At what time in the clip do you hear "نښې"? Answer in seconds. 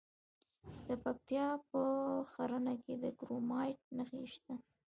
3.97-4.21